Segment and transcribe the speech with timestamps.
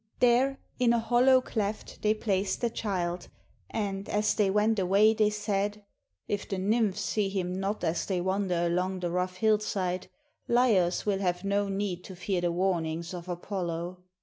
[0.17, 3.27] There, in a hollow cleft, they placed the child,
[3.69, 5.85] and, as they went away, they said,
[6.27, 10.07] "If the n3rmphs see him not as they wander along the rough hillside,
[10.49, 13.99] Laios will have no need to fear the warnings of Apollo."